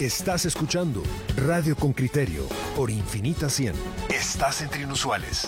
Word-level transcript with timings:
Estás 0.00 0.46
escuchando 0.46 1.02
Radio 1.36 1.76
con 1.76 1.92
Criterio 1.92 2.44
por 2.74 2.90
Infinita 2.90 3.50
100. 3.50 3.74
Estás 4.08 4.62
entre 4.62 4.84
inusuales. 4.84 5.46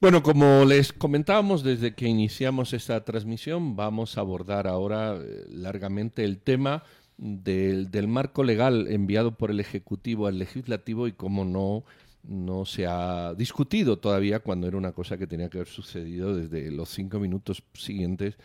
Bueno, 0.00 0.24
como 0.24 0.64
les 0.64 0.92
comentábamos 0.92 1.62
desde 1.62 1.94
que 1.94 2.08
iniciamos 2.08 2.72
esta 2.72 3.04
transmisión, 3.04 3.76
vamos 3.76 4.18
a 4.18 4.22
abordar 4.22 4.66
ahora 4.66 5.14
eh, 5.14 5.44
largamente 5.50 6.24
el 6.24 6.40
tema 6.40 6.82
del, 7.16 7.92
del, 7.92 8.08
marco 8.08 8.42
legal 8.42 8.88
enviado 8.88 9.36
por 9.36 9.52
el 9.52 9.60
Ejecutivo 9.60 10.26
al 10.26 10.40
Legislativo 10.40 11.06
y 11.06 11.12
cómo 11.12 11.44
no 11.44 11.84
no 12.22 12.64
se 12.64 12.86
ha 12.86 13.34
discutido 13.34 13.98
todavía 13.98 14.40
cuando 14.40 14.68
era 14.68 14.76
una 14.76 14.92
cosa 14.92 15.18
que 15.18 15.26
tenía 15.26 15.48
que 15.48 15.58
haber 15.58 15.68
sucedido 15.68 16.36
desde 16.36 16.70
los 16.70 16.88
cinco 16.88 17.18
minutos 17.18 17.62
siguientes 17.74 18.36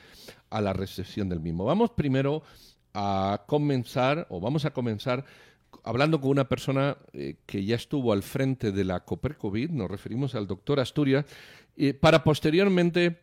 a 0.50 0.62
la 0.62 0.74
recepción 0.74 1.30
del 1.30 1.40
mismo. 1.40 1.66
Vamos 1.66 1.92
primero 1.92 2.44
a 2.94 3.44
comenzar, 3.48 4.26
o 4.30 4.40
vamos 4.40 4.66
a 4.66 4.72
comenzar 4.72 5.26
hablando 5.84 6.20
con 6.20 6.32
una 6.32 6.50
persona 6.50 6.98
eh, 7.14 7.36
que 7.46 7.64
ya 7.64 7.76
estuvo 7.76 8.14
al 8.14 8.24
frente 8.24 8.72
de 8.72 8.84
la 8.84 9.02
COVID, 9.02 9.70
nos 9.70 9.92
referimos 9.92 10.34
al 10.36 10.48
doctor 10.48 10.80
Asturias, 10.80 11.26
eh, 11.76 11.94
para 11.94 12.24
posteriormente 12.24 13.20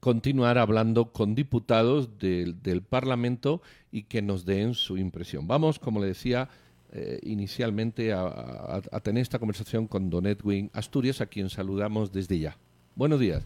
continuar 0.00 0.58
hablando 0.58 1.12
con 1.12 1.34
diputados 1.34 2.18
del, 2.18 2.62
del 2.62 2.82
Parlamento 2.82 3.62
y 3.90 4.04
que 4.04 4.22
nos 4.22 4.44
den 4.44 4.74
su 4.74 4.96
impresión. 4.96 5.46
Vamos, 5.46 5.78
como 5.78 6.00
le 6.00 6.06
decía, 6.08 6.48
eh, 6.96 7.18
inicialmente 7.24 8.12
a, 8.12 8.80
tener 9.02 9.22
esta 9.22 9.40
conversación 9.40 9.88
con 9.88 10.10
Don 10.10 10.26
Edwin 10.26 10.70
Asturias, 10.72 11.20
a 11.20 11.26
quien 11.26 11.50
saludamos 11.50 12.12
desde 12.12 12.38
ya. 12.38 12.56
Buenos 12.94 13.18
días. 13.18 13.42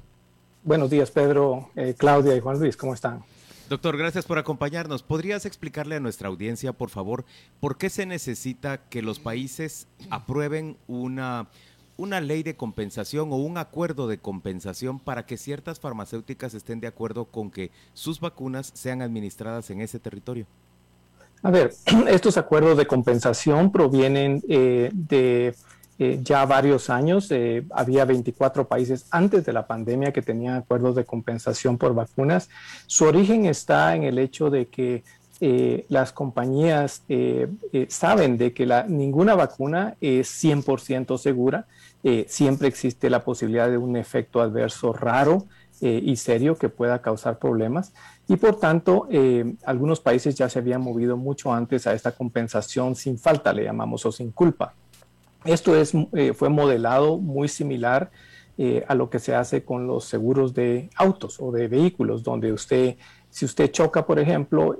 Buenos 0.65 0.91
días, 0.91 1.11
Pedro, 1.11 1.71
eh, 1.75 1.95
Claudia 1.97 2.37
y 2.37 2.41
Juan 2.41 2.61
Luis, 2.61 2.77
¿cómo 2.77 2.93
están? 2.93 3.25
Doctor, 3.71 3.97
gracias 3.97 4.27
por 4.27 4.37
acompañarnos. 4.37 5.03
¿Podrías 5.03 5.47
explicarle 5.47 5.97
a 5.97 6.01
nuestra 6.01 6.29
audiencia, 6.29 6.75
por 6.75 6.91
favor, 6.91 7.25
por 7.59 7.79
qué 7.79 7.89
se 7.89 8.05
necesita 8.05 8.89
que 8.91 9.01
los 9.01 9.19
países 9.19 9.89
aprueben 10.11 10.77
una, 10.87 11.49
una 11.97 12.21
ley 12.21 12.43
de 12.43 12.55
compensación 12.55 13.33
o 13.33 13.37
un 13.37 13.57
acuerdo 13.57 14.09
de 14.09 14.19
compensación 14.19 14.99
para 14.99 15.25
que 15.25 15.39
ciertas 15.39 15.81
farmacéuticas 15.81 16.53
estén 16.53 16.81
de 16.81 16.87
acuerdo 16.87 17.25
con 17.25 17.51
que 17.51 17.71
sus 17.95 18.21
vacunas 18.21 18.73
sean 18.75 19.01
administradas 19.01 19.71
en 19.71 19.81
ese 19.81 19.99
territorio? 19.99 20.47
A 21.43 21.51
ver, 21.51 21.73
estos 22.09 22.37
acuerdos 22.37 22.77
de 22.77 22.87
compensación 22.87 23.71
provienen 23.71 24.43
eh, 24.49 24.91
de 24.93 25.55
eh, 25.99 26.21
ya 26.23 26.45
varios 26.47 26.91
años. 26.91 27.31
Eh, 27.31 27.65
había 27.71 28.05
24 28.05 28.67
países 28.67 29.07
antes 29.11 29.45
de 29.45 29.53
la 29.53 29.67
pandemia 29.67 30.13
que 30.13 30.23
tenían 30.23 30.57
acuerdos 30.57 30.97
de 30.97 31.05
compensación 31.05 31.79
por 31.79 31.95
vacunas. 31.95 32.49
Su 32.87 33.05
origen 33.05 33.47
está 33.47 33.95
en 33.95 34.05
el 34.05 34.19
hecho 34.19 34.51
de 34.51 34.67
que 34.67 35.03
las 35.89 36.11
compañías 36.11 37.05
saben 37.87 38.39
de 38.39 38.53
que 38.53 38.67
ninguna 38.89 39.37
vacuna 39.37 39.95
es 40.01 40.29
100% 40.43 41.17
segura. 41.17 41.65
siempre 42.27 42.67
existe 42.67 43.09
la 43.09 43.23
posibilidad 43.23 43.71
de 43.71 43.79
un 43.79 43.97
efecto 43.97 44.41
adverso 44.41 44.93
raro 44.93 45.47
y 45.81 46.17
serio 46.17 46.57
que 46.57 46.69
pueda 46.69 47.01
causar 47.01 47.39
problemas 47.39 47.93
y 48.29 48.37
por 48.37 48.61
tanto 48.61 49.09
eh, 49.11 49.55
algunos 49.65 50.01
países 50.01 50.35
ya 50.35 50.49
se 50.51 50.59
habían 50.59 50.83
movido 50.83 51.17
mucho 51.17 51.53
antes 51.53 51.87
a 51.87 51.95
esta 51.95 52.13
compensación 52.13 52.95
sin 52.95 53.19
falta, 53.19 53.55
le 53.55 53.65
llamamos, 53.65 54.05
o 54.05 54.13
sin 54.13 54.31
culpa. 54.33 54.75
Esto 55.45 55.75
es, 55.75 55.93
eh, 56.13 56.35
fue 56.35 56.51
modelado 56.51 57.17
muy 57.17 57.49
similar 57.49 58.11
eh, 58.59 58.85
a 58.87 58.95
lo 58.95 59.09
que 59.09 59.19
se 59.19 59.35
hace 59.35 59.65
con 59.65 59.87
los 59.87 60.05
seguros 60.05 60.53
de 60.53 60.91
autos 60.97 61.39
o 61.41 61.51
de 61.53 61.69
vehículos, 61.69 62.23
donde 62.23 62.53
usted, 62.53 62.97
si 63.31 63.47
usted 63.47 63.71
choca, 63.71 64.05
por 64.05 64.19
ejemplo, 64.19 64.77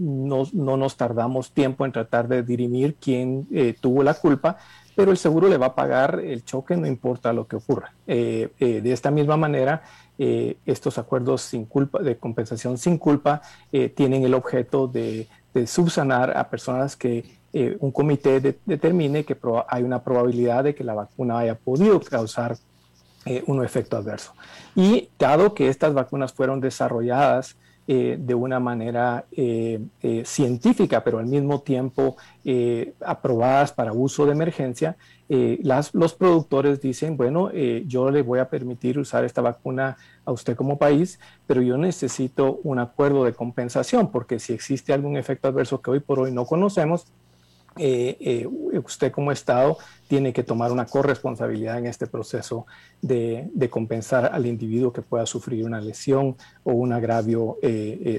no, 0.00 0.44
no, 0.52 0.76
nos 0.76 0.96
tardamos 0.96 1.52
tiempo 1.52 1.84
en 1.84 1.92
tratar 1.92 2.26
de 2.26 2.42
dirimir 2.42 2.96
quién 2.98 3.46
tuvo 3.80 4.02
la 4.02 4.14
culpa, 4.14 4.56
pero 4.96 5.10
el 5.10 5.18
seguro 5.18 5.48
le 5.48 5.58
va 5.58 5.66
a 5.66 5.74
pagar 5.74 6.18
el 6.24 6.44
choque 6.44 6.76
no 6.76 6.86
importa 6.86 7.32
lo 7.34 7.46
que 7.46 7.56
ocurra. 7.56 7.92
de 8.06 8.80
esta 8.84 9.10
misma 9.10 9.36
manera, 9.36 9.82
eh, 10.22 10.58
estos 10.66 10.98
acuerdos 10.98 11.40
sin 11.40 11.64
culpa, 11.64 12.00
de 12.00 12.18
compensación 12.18 12.76
sin 12.76 12.98
culpa 12.98 13.40
eh, 13.72 13.88
tienen 13.88 14.22
el 14.22 14.34
objeto 14.34 14.86
de, 14.86 15.26
subsanar 15.66 16.36
a 16.36 16.50
personas 16.50 16.94
que 16.94 17.24
eh, 17.54 17.74
un 17.80 17.90
comité 17.90 18.38
determine 18.66 19.24
que 19.24 19.34
hay 19.66 19.82
una 19.82 20.04
probabilidad 20.04 20.64
de 20.64 20.74
que 20.74 20.84
la 20.84 20.92
vacuna 20.92 21.38
haya 21.38 21.54
podido 21.54 21.98
causar 22.00 22.58
un 23.46 23.64
efecto 23.64 23.96
adverso. 23.96 24.34
Y 24.74 25.08
dado 25.18 25.54
que 25.54 25.68
estas 25.68 25.94
vacunas 25.94 26.34
fueron 26.34 26.60
desarrolladas 26.60 27.56
de 27.90 28.34
una 28.34 28.60
manera 28.60 29.24
científica, 30.24 31.02
pero 31.02 31.18
al 31.18 31.26
mismo 31.26 31.60
tiempo 31.62 32.16
aprobadas 33.00 33.72
para 33.72 33.92
uso 33.92 34.26
de 34.26 34.32
emergencia, 34.32 34.96
eh, 35.32 35.60
las, 35.62 35.94
los 35.94 36.14
productores 36.14 36.80
dicen, 36.80 37.16
bueno, 37.16 37.50
eh, 37.54 37.84
yo 37.86 38.10
le 38.10 38.22
voy 38.22 38.40
a 38.40 38.50
permitir 38.50 38.98
usar 38.98 39.24
esta 39.24 39.40
vacuna 39.40 39.96
a 40.24 40.32
usted 40.32 40.56
como 40.56 40.76
país, 40.76 41.20
pero 41.46 41.62
yo 41.62 41.78
necesito 41.78 42.58
un 42.64 42.80
acuerdo 42.80 43.22
de 43.22 43.32
compensación, 43.32 44.10
porque 44.10 44.40
si 44.40 44.52
existe 44.52 44.92
algún 44.92 45.16
efecto 45.16 45.46
adverso 45.46 45.80
que 45.80 45.92
hoy 45.92 46.00
por 46.00 46.18
hoy 46.18 46.32
no 46.32 46.46
conocemos, 46.46 47.06
eh, 47.76 48.46
usted 48.84 49.12
como 49.12 49.32
Estado 49.32 49.78
tiene 50.08 50.32
que 50.32 50.42
tomar 50.42 50.72
una 50.72 50.86
corresponsabilidad 50.86 51.78
en 51.78 51.86
este 51.86 52.06
proceso 52.06 52.66
de, 53.00 53.48
de 53.54 53.70
compensar 53.70 54.30
al 54.32 54.46
individuo 54.46 54.92
que 54.92 55.02
pueda 55.02 55.24
sufrir 55.24 55.64
una 55.64 55.80
lesión 55.80 56.36
o 56.64 56.72
un 56.72 56.92
agravio 56.92 57.58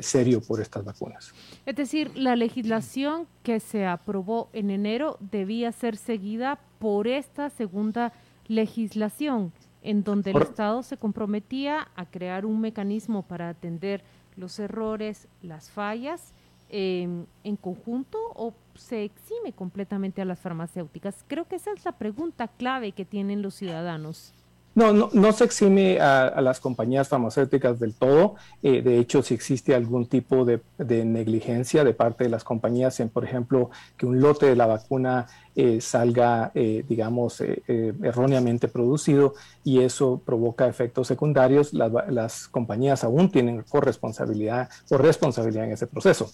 serio 0.01 0.41
por 0.41 0.61
estas 0.61 0.85
vacunas. 0.85 1.33
Es 1.65 1.75
decir, 1.75 2.11
la 2.15 2.35
legislación 2.35 3.27
que 3.43 3.59
se 3.59 3.85
aprobó 3.85 4.49
en 4.53 4.69
enero 4.69 5.17
debía 5.19 5.71
ser 5.71 5.97
seguida 5.97 6.59
por 6.79 7.07
esta 7.07 7.49
segunda 7.49 8.13
legislación, 8.47 9.53
en 9.83 10.03
donde 10.03 10.31
el 10.31 10.41
Estado 10.41 10.83
se 10.83 10.97
comprometía 10.97 11.87
a 11.95 12.05
crear 12.05 12.45
un 12.45 12.61
mecanismo 12.61 13.23
para 13.23 13.49
atender 13.49 14.03
los 14.35 14.59
errores, 14.59 15.27
las 15.41 15.69
fallas, 15.69 16.33
em, 16.71 17.25
en 17.43 17.55
conjunto 17.57 18.17
o 18.35 18.53
se 18.75 19.03
exime 19.03 19.53
completamente 19.53 20.21
a 20.21 20.25
las 20.25 20.39
farmacéuticas? 20.39 21.23
Creo 21.27 21.45
que 21.47 21.57
esa 21.57 21.71
es 21.71 21.85
la 21.85 21.91
pregunta 21.91 22.47
clave 22.47 22.93
que 22.93 23.05
tienen 23.05 23.41
los 23.41 23.55
ciudadanos. 23.55 24.33
No, 24.73 24.93
no, 24.93 25.09
no, 25.11 25.33
se 25.33 25.43
exime 25.43 25.99
a, 25.99 26.39
las 26.39 26.61
compañías 26.61 27.09
farmacéuticas 27.09 27.77
del 27.77 27.93
todo. 27.93 28.35
Eh, 28.63 28.81
de 28.81 28.99
hecho, 28.99 29.21
si 29.21 29.33
existe 29.33 29.75
algún 29.75 30.05
tipo 30.05 30.45
de, 30.45 30.61
negligencia 30.79 31.83
de 31.83 31.93
parte 31.93 32.23
de 32.23 32.29
las 32.29 32.45
compañías 32.45 32.97
en, 33.01 33.09
por 33.09 33.25
ejemplo, 33.25 33.69
que 33.97 34.05
un 34.05 34.21
lote 34.21 34.45
de 34.45 34.55
la 34.55 34.67
vacuna 34.67 35.27
eh, 35.55 35.81
salga, 35.81 36.51
eh, 36.55 36.85
digamos, 36.87 37.43
erróneamente 37.67 38.69
producido 38.69 39.33
y 39.65 39.81
eso 39.81 40.21
provoca 40.25 40.67
efectos 40.67 41.07
secundarios, 41.07 41.73
las 41.73 42.47
compañías 42.47 43.03
aún 43.03 43.29
tienen 43.29 43.63
corresponsabilidad 43.63 44.69
o 44.89 44.97
responsabilidad 44.97 45.65
en 45.65 45.73
ese 45.73 45.87
proceso 45.87 46.31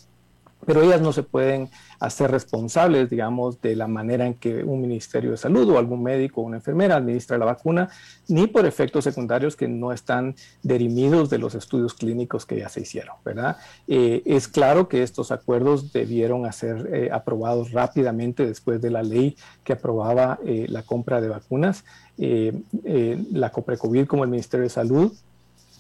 pero 0.68 0.84
ellas 0.84 1.00
no 1.00 1.14
se 1.14 1.24
pueden 1.24 1.70
hacer 1.98 2.30
responsables, 2.30 3.10
digamos, 3.10 3.62
de 3.62 3.74
la 3.74 3.88
manera 3.88 4.28
en 4.28 4.34
que 4.34 4.66
un 4.66 4.82
Ministerio 4.82 5.32
de 5.32 5.38
Salud 5.38 5.70
o 5.70 5.78
algún 5.78 6.04
médico 6.04 6.42
o 6.42 6.44
una 6.44 6.58
enfermera 6.58 6.98
administra 6.98 7.38
la 7.38 7.46
vacuna, 7.46 7.88
ni 8.28 8.48
por 8.48 8.66
efectos 8.66 9.06
secundarios 9.06 9.56
que 9.56 9.70
no 9.70 9.94
están 9.94 10.36
derimidos 10.64 11.30
de 11.30 11.38
los 11.38 11.56
estudios 11.56 11.94
clínicos 11.94 12.46
que 12.46 12.58
ya 12.58 12.68
se 12.68 12.82
hicieron, 12.82 13.16
¿verdad? 13.24 13.56
Eh, 13.88 14.22
es 14.26 14.50
claro 14.50 14.90
que 14.90 15.04
estos 15.04 15.32
acuerdos 15.32 15.94
debieron 15.94 16.52
ser 16.52 16.90
eh, 16.94 17.10
aprobados 17.14 17.72
rápidamente 17.72 18.46
después 18.46 18.82
de 18.82 18.92
la 18.92 19.04
ley 19.04 19.38
que 19.64 19.72
aprobaba 19.72 20.38
eh, 20.46 20.66
la 20.68 20.84
compra 20.84 21.22
de 21.22 21.30
vacunas. 21.30 21.86
la 22.18 23.52
COPRECOVID 23.52 24.06
como 24.06 24.26
el 24.26 24.30
Ministerio 24.32 24.66
de 24.66 24.70
Salud 24.70 25.14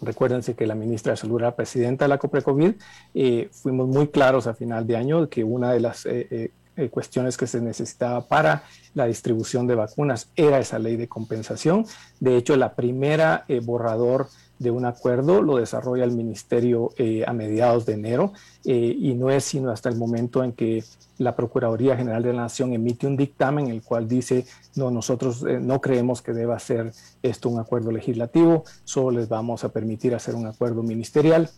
Recuérdense 0.01 0.55
que 0.55 0.67
la 0.67 0.75
ministra 0.75 1.11
de 1.11 1.17
Salud 1.17 1.39
era 1.39 1.55
presidenta 1.55 2.05
de 2.05 2.09
la 2.09 2.17
COPRECOVID. 2.17 2.75
Eh, 3.13 3.49
fuimos 3.51 3.87
muy 3.87 4.07
claros 4.07 4.47
a 4.47 4.53
final 4.53 4.85
de 4.85 4.95
año 4.95 5.27
que 5.29 5.43
una 5.43 5.71
de 5.71 5.79
las 5.79 6.05
eh, 6.05 6.51
eh, 6.75 6.89
cuestiones 6.89 7.37
que 7.37 7.47
se 7.47 7.61
necesitaba 7.61 8.27
para 8.27 8.63
la 8.93 9.05
distribución 9.05 9.65
de 9.65 9.75
vacunas 9.75 10.29
era 10.35 10.59
esa 10.59 10.77
ley 10.77 10.95
de 10.97 11.07
compensación. 11.07 11.85
De 12.19 12.37
hecho, 12.37 12.55
la 12.55 12.75
primera 12.75 13.45
borrador 13.63 14.27
de 14.59 14.71
un 14.71 14.85
acuerdo 14.85 15.41
lo 15.41 15.57
desarrolla 15.57 16.03
el 16.03 16.11
ministerio 16.11 16.89
a 17.25 17.33
mediados 17.33 17.85
de 17.85 17.93
enero 17.93 18.33
y 18.63 19.13
no 19.13 19.29
es 19.29 19.43
sino 19.43 19.71
hasta 19.71 19.89
el 19.89 19.97
momento 19.97 20.43
en 20.43 20.53
que 20.53 20.83
la 21.17 21.35
Procuraduría 21.35 21.97
General 21.97 22.21
de 22.21 22.33
la 22.33 22.43
Nación 22.43 22.73
emite 22.73 23.07
un 23.07 23.17
dictamen 23.17 23.67
en 23.67 23.71
el 23.71 23.81
cual 23.81 24.07
dice, 24.07 24.45
no, 24.75 24.91
nosotros 24.91 25.43
eh, 25.47 25.59
no 25.59 25.81
creemos 25.81 26.21
que 26.21 26.33
deba 26.33 26.59
ser 26.59 26.93
esto 27.23 27.49
un 27.49 27.59
acuerdo 27.59 27.91
legislativo, 27.91 28.63
solo 28.83 29.19
les 29.19 29.29
vamos 29.29 29.63
a 29.63 29.69
permitir 29.69 30.13
hacer 30.13 30.35
un 30.35 30.47
acuerdo 30.47 30.83
ministerial 30.83 31.49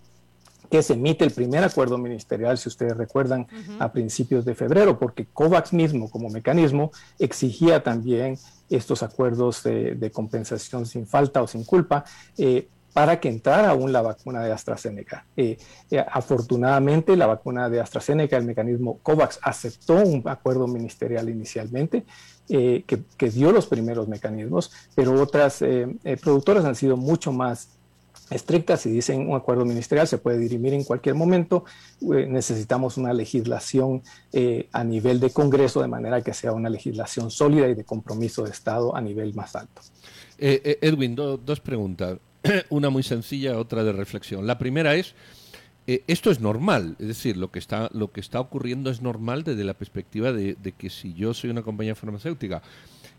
que 0.69 0.83
se 0.83 0.93
emite 0.93 1.25
el 1.25 1.31
primer 1.31 1.63
acuerdo 1.63 1.97
ministerial, 1.97 2.57
si 2.59 2.69
ustedes 2.69 2.95
recuerdan, 2.95 3.47
a 3.79 3.91
principios 3.91 4.45
de 4.45 4.53
febrero, 4.53 4.99
porque 4.99 5.25
COVAX 5.25 5.73
mismo 5.73 6.11
como 6.11 6.29
mecanismo 6.29 6.91
exigía 7.17 7.81
también 7.81 8.37
estos 8.69 9.01
acuerdos 9.01 9.63
de, 9.63 10.11
compensación 10.13 10.85
sin 10.85 11.07
falta 11.07 11.41
o 11.41 11.47
sin 11.47 11.63
culpa. 11.63 12.05
Eh, 12.37 12.67
para 12.93 13.19
que 13.19 13.29
entrara 13.29 13.69
aún 13.69 13.91
la 13.91 14.01
vacuna 14.01 14.43
de 14.43 14.51
AstraZeneca. 14.51 15.25
Eh, 15.37 15.57
eh, 15.91 16.05
afortunadamente, 16.11 17.15
la 17.15 17.27
vacuna 17.27 17.69
de 17.69 17.79
AstraZeneca, 17.79 18.37
el 18.37 18.45
mecanismo 18.45 18.99
COVAX, 19.03 19.39
aceptó 19.41 19.95
un 19.95 20.23
acuerdo 20.25 20.67
ministerial 20.67 21.29
inicialmente 21.29 22.05
que, 22.47 22.83
que, 23.15 23.29
dio 23.29 23.51
los 23.51 23.67
primeros 23.67 24.07
mecanismos, 24.07 24.71
pero 24.95 25.13
otras 25.21 25.63
productoras 26.19 26.65
han 26.65 26.73
sido 26.73 26.97
mucho 26.97 27.31
más 27.31 27.69
estrictas 28.29 28.85
y 28.85 28.91
dicen 28.91 29.29
un 29.29 29.35
acuerdo 29.35 29.65
ministerial 29.65 30.07
se 30.07 30.17
puede 30.17 30.37
dirimir 30.37 30.73
en 30.73 30.83
cualquier 30.83 31.15
momento. 31.15 31.65
Eh, 32.01 32.27
necesitamos 32.27 32.97
una 32.97 33.13
legislación 33.13 34.03
eh, 34.31 34.67
a 34.71 34.83
nivel 34.83 35.19
de 35.19 35.31
Congreso 35.31 35.81
de 35.81 35.87
manera 35.87 36.21
que 36.21 36.33
sea 36.33 36.51
una 36.53 36.69
legislación 36.69 37.31
sólida 37.31 37.67
y 37.67 37.75
de 37.75 37.83
compromiso 37.83 38.43
de 38.43 38.51
Estado 38.51 38.95
a 38.95 39.01
nivel 39.01 39.33
más 39.33 39.55
alto. 39.55 39.81
Eh, 40.37 40.77
Edwin, 40.81 41.15
dos 41.15 41.59
preguntas. 41.59 42.17
una 42.69 42.89
muy 42.89 43.03
sencilla, 43.03 43.57
otra 43.57 43.83
de 43.83 43.91
reflexión. 43.91 44.47
La 44.47 44.57
primera 44.57 44.95
es, 44.95 45.15
esto 45.85 46.31
es 46.31 46.39
normal, 46.39 46.95
es 46.99 47.07
decir, 47.07 47.37
lo 47.37 47.51
que, 47.51 47.59
está, 47.59 47.89
lo 47.93 48.11
que 48.11 48.19
está 48.19 48.39
ocurriendo 48.39 48.89
es 48.89 49.01
normal 49.01 49.43
desde 49.43 49.63
la 49.63 49.73
perspectiva 49.73 50.31
de, 50.31 50.55
que 50.77 50.89
si 50.89 51.13
yo 51.13 51.33
soy 51.33 51.49
una 51.49 51.63
compañía 51.63 51.95
farmacéutica 51.95 52.61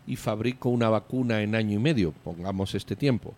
y 0.07 0.15
fabrico 0.15 0.69
una 0.69 0.89
vacuna 0.89 1.41
en 1.41 1.55
año 1.55 1.75
y 1.75 1.79
medio, 1.79 2.13
pongamos 2.23 2.73
este 2.73 2.95
tiempo, 2.95 3.35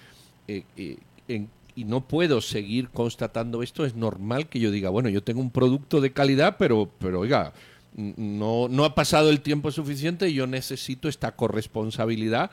en 0.48 1.50
y 1.76 1.86
no 1.86 2.02
puedo 2.08 2.42
seguir 2.42 2.90
constatando 2.90 3.64
esto, 3.64 3.86
es 3.86 3.96
normal 3.96 4.48
que 4.48 4.60
yo 4.60 4.72
diga, 4.72 4.90
bueno, 4.90 5.10
yo 5.10 5.24
tengo 5.24 5.42
un 5.42 5.52
producto 5.52 6.02
de 6.02 6.14
calidad, 6.14 6.58
pero, 6.58 6.90
pero 7.00 7.22
oiga, 7.22 7.54
no, 7.96 8.68
no 8.68 8.86
ha 8.86 8.96
pasado 8.96 9.30
el 9.30 9.42
tiempo 9.42 9.72
suficiente 9.72 10.30
y 10.30 10.36
yo 10.36 10.48
necesito 10.48 11.08
esta 11.08 11.36
corresponsabilidad, 11.36 12.52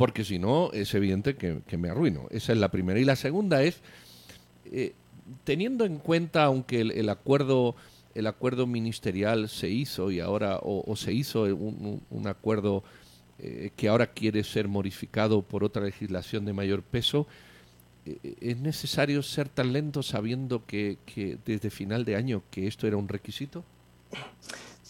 porque 0.00 0.24
si 0.24 0.38
no, 0.38 0.72
es 0.72 0.94
evidente 0.94 1.36
que, 1.36 1.76
me 1.76 1.90
arruino. 1.90 2.26
Esa 2.30 2.52
es 2.52 2.58
la 2.58 2.70
primera. 2.70 2.98
Y 2.98 3.04
la 3.04 3.16
segunda 3.16 3.62
es, 3.62 3.82
eh, 4.72 4.94
teniendo 5.44 5.84
en 5.84 5.98
cuenta, 5.98 6.44
aunque 6.44 6.80
el, 6.80 7.08
acuerdo 7.10 7.76
el 8.14 8.26
acuerdo 8.26 8.66
ministerial 8.66 9.50
se 9.50 9.68
hizo 9.68 10.10
y 10.10 10.18
ahora 10.18 10.58
o, 10.62 10.96
se 10.96 11.12
hizo 11.12 11.42
un, 11.42 12.02
un 12.08 12.26
acuerdo 12.26 12.82
eh, 13.38 13.72
que 13.76 13.88
ahora 13.88 14.06
quiere 14.06 14.42
ser 14.42 14.68
modificado 14.68 15.42
por 15.42 15.64
otra 15.64 15.84
legislación 15.84 16.46
de 16.46 16.54
mayor 16.54 16.82
peso, 16.82 17.26
eh, 18.06 18.36
¿es 18.40 18.56
necesario 18.56 19.22
ser 19.22 19.50
tan 19.50 19.74
lento 19.74 20.02
sabiendo 20.02 20.64
que, 20.64 20.96
desde 21.44 21.68
final 21.68 22.06
de 22.06 22.16
año 22.16 22.42
que 22.50 22.66
esto 22.66 22.86
era 22.86 22.96
un 22.96 23.06
requisito? 23.06 23.66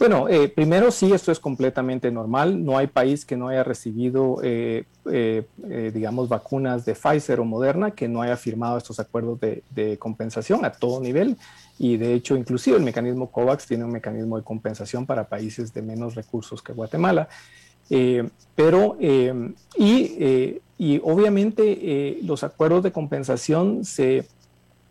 Bueno, 0.00 0.28
eh, 0.28 0.48
primero 0.48 0.90
sí, 0.90 1.12
esto 1.12 1.30
es 1.30 1.38
completamente 1.38 2.10
normal. 2.10 2.64
No 2.64 2.76
hay 2.76 2.88
país 2.88 3.24
que 3.24 3.36
no 3.36 3.46
haya 3.46 3.62
recibido, 3.62 4.40
eh, 4.42 4.84
digamos, 5.94 6.28
vacunas 6.28 6.84
de 6.84 6.94
Pfizer 6.94 7.38
o 7.38 7.44
Moderna 7.44 7.92
que 7.92 8.08
no 8.08 8.22
haya 8.22 8.36
firmado 8.36 8.78
estos 8.78 8.98
acuerdos 8.98 9.38
de, 9.40 9.96
compensación 9.98 10.64
a 10.64 10.72
todo 10.72 11.00
nivel. 11.00 11.36
Y 11.78 11.98
de 11.98 12.14
hecho, 12.14 12.36
inclusive 12.36 12.76
el 12.76 12.82
mecanismo 12.82 13.30
COVAX 13.30 13.66
tiene 13.66 13.84
un 13.84 13.92
mecanismo 13.92 14.36
de 14.36 14.42
compensación 14.42 15.06
para 15.06 15.28
países 15.28 15.72
de 15.72 15.82
menos 15.82 16.16
recursos 16.16 16.60
que 16.62 16.72
Guatemala. 16.72 17.28
pero, 18.56 18.96
y 19.00 20.60
y 20.80 20.98
obviamente 21.04 21.62
eh, 21.62 22.20
los 22.22 22.42
acuerdos 22.42 22.82
de 22.82 22.90
compensación 22.90 23.84
se 23.84 24.26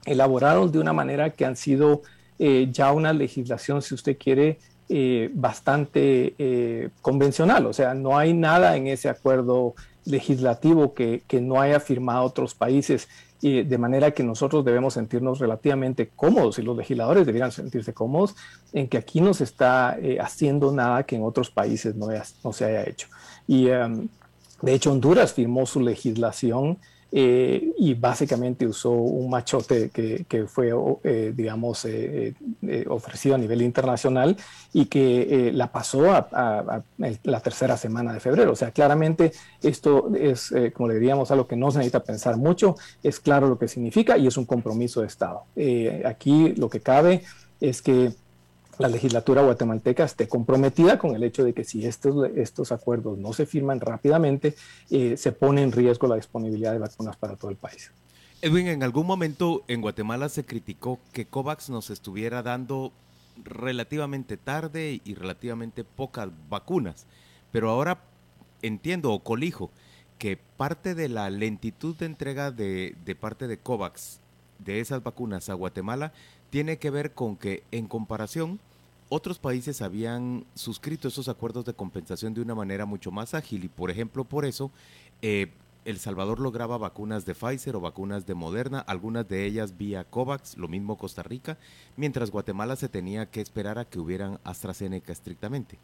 elaboraron 0.06 0.72
de 0.72 0.78
una 0.78 0.94
manera 0.94 1.32
que 1.32 1.46
han 1.46 1.56
sido 1.56 2.04
eh, 2.38 2.68
ya 2.72 2.94
una 2.94 3.12
legislación, 3.12 3.82
si 3.82 3.96
usted 3.96 4.16
quiere, 4.16 4.60
eh, 4.90 5.30
bastante 5.34 6.92
convencional. 7.02 7.66
O 7.68 7.74
sea, 7.74 7.94
no 7.94 8.18
hay 8.18 8.34
nada 8.34 8.76
en 8.76 8.88
ese 8.88 9.10
acuerdo 9.10 9.76
legislativo 10.06 10.94
que, 10.94 11.24
que 11.28 11.40
no 11.40 11.62
haya 11.62 11.80
firmado 11.80 12.24
otros 12.26 12.56
países. 12.56 13.08
Y 13.42 13.64
de 13.64 13.78
manera 13.78 14.12
que 14.12 14.24
nosotros 14.24 14.66
debemos 14.66 14.96
sentirnos 14.96 15.40
relativamente 15.40 16.10
cómodos 16.14 16.60
y 16.60 16.62
los 16.62 16.76
legisladores 16.76 17.26
debieran 17.26 17.54
sentirse 17.54 17.94
cómodos 17.94 18.36
en 18.74 18.90
que 18.90 18.98
aquí 18.98 19.22
no 19.22 19.34
se 19.34 19.46
está 19.46 19.98
haciendo 20.20 20.74
nada 20.74 21.04
que 21.04 21.16
en 21.16 21.24
otros 21.24 21.50
países 21.50 21.96
no, 21.96 22.08
no 22.44 22.54
se 22.54 22.66
haya 22.66 22.84
hecho. 22.84 23.08
Y 23.48 23.70
em, 23.70 24.10
de 24.62 24.74
hecho, 24.74 24.92
Honduras 24.92 25.34
firmó 25.34 25.66
su 25.66 25.80
legislación 25.80 26.78
eh, 27.12 27.74
y 27.78 27.96
básicamente 27.96 28.68
usó 28.68 28.92
un 28.92 29.30
machote 29.30 29.90
que, 29.90 30.26
que 30.28 30.46
fue, 30.46 30.72
eh, 31.04 31.34
digamos, 31.36 31.86
eh, 31.86 32.36
ofrecido 32.88 33.36
a 33.36 33.38
nivel 33.38 33.64
internacional 33.64 34.38
y 34.74 34.86
que 34.86 35.52
la 35.54 35.72
pasó 35.72 36.12
a, 36.12 36.84
la 37.24 37.40
tercera 37.40 37.78
semana 37.78 38.14
de 38.14 38.20
febrero. 38.20 38.52
O 38.52 38.56
sea, 38.56 38.72
claramente 38.72 39.32
esto 39.64 40.12
es, 40.16 40.54
como 40.74 40.90
le 40.90 40.96
diríamos, 40.96 41.32
algo 41.32 41.48
que 41.48 41.56
no 41.56 41.72
se 41.72 41.80
necesita 41.80 42.04
pensar 42.04 42.38
mucho, 42.38 42.76
es 43.02 43.20
claro 43.20 43.48
lo 43.48 43.58
que 43.58 43.68
significa 43.68 44.18
y 44.18 44.28
es 44.28 44.38
un 44.38 44.46
compromiso 44.46 45.02
de 45.02 45.08
Estado. 45.08 45.46
aquí 46.06 46.54
lo 46.56 46.70
que 46.70 46.82
cabe 46.82 47.24
es 47.60 47.82
que 47.82 48.14
la 48.80 48.88
legislatura 48.88 49.42
guatemalteca 49.42 50.06
esté 50.06 50.30
comprometida 50.30 50.98
con 50.98 51.14
el 51.14 51.24
hecho 51.24 51.44
de 51.44 51.54
que 51.54 51.66
si 51.66 51.86
estos, 51.86 52.30
estos 52.36 52.72
acuerdos 52.72 53.18
no 53.18 53.34
se 53.34 53.46
firman 53.46 53.81
rápidamente, 53.81 54.56
eh, 54.90 55.18
se 55.18 55.34
pone 55.34 55.62
en 55.62 55.74
riesgo 55.74 56.08
la 56.08 56.16
disponibilidad 56.16 56.72
de 56.72 56.80
vacunas 56.80 57.18
para 57.18 57.36
todo 57.36 57.52
el 57.52 57.58
país. 57.58 57.92
Edwin, 58.42 58.68
en 58.68 58.81
algún 58.81 59.06
momento 59.06 59.64
en 59.68 59.81
Guatemala 59.81 60.30
se 60.30 60.46
criticó 60.46 60.98
que 61.12 61.26
COVAX 61.26 61.70
nos 61.70 61.90
estuviera 61.90 62.42
dando 62.42 62.94
relativamente 63.44 64.38
tarde 64.38 65.02
y 65.04 65.14
relativamente 65.14 65.84
pocas 65.84 66.30
vacunas, 66.50 67.06
pero 67.52 67.70
ahora 67.70 68.00
entiendo 68.62 69.12
o 69.12 69.20
colijo 69.20 69.72
que 70.18 70.38
parte 70.38 70.96
de 70.96 71.10
la 71.10 71.30
lentitud 71.30 71.98
de 71.98 72.06
entrega 72.06 72.52
de, 72.52 72.96
de 73.04 73.16
parte 73.16 73.48
de 73.48 73.58
COVAX 73.58 74.22
de 74.60 74.80
esas 74.80 75.04
vacunas 75.04 75.50
a 75.50 75.54
Guatemala 75.54 76.14
tiene 76.50 76.78
que 76.78 76.92
ver 76.92 77.12
con 77.14 77.36
que 77.36 77.64
en 77.72 77.88
comparación 77.88 78.60
otros 79.10 79.40
países 79.40 79.82
habían 79.82 80.46
suscrito 80.54 81.08
esos 81.08 81.28
acuerdos 81.28 81.66
de 81.66 81.74
compensación 81.74 82.34
de 82.34 82.42
una 82.42 82.56
manera 82.56 82.86
mucho 82.86 83.12
más 83.12 83.34
ágil 83.34 83.64
y 83.64 83.68
por 83.68 83.90
ejemplo 83.90 84.24
por 84.24 84.46
eso 84.46 84.72
eh, 85.22 85.52
El 85.84 85.98
Salvador 85.98 86.40
lograba 86.40 86.78
vacunas 86.78 87.26
de 87.26 87.34
Pfizer 87.34 87.76
o 87.76 87.82
vacunas 87.82 88.28
de 88.28 88.36
Moderna, 88.36 88.80
algunas 88.80 89.28
de 89.28 89.46
ellas 89.46 89.78
vía 89.78 90.04
COVAX, 90.04 90.58
lo 90.58 90.68
mismo 90.68 90.98
Costa 90.98 91.24
Rica, 91.24 91.58
mientras 91.98 92.30
Guatemala 92.30 92.76
se 92.76 92.90
tenía 92.90 93.26
que 93.26 93.42
esperar 93.42 93.80
a 93.80 93.86
que 93.86 94.00
hubieran 94.00 94.40
AstraZeneca 94.44 95.12
estrictamente. 95.12 95.80